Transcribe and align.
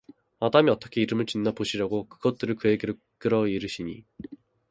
아담이 0.39 0.71
어떻게 0.71 0.99
이름을 1.03 1.27
짓나 1.27 1.51
보시려고 1.51 2.07
그것들을 2.07 2.55
그에게로 2.55 2.95
이끌어 3.19 3.47
이르시니 3.47 4.03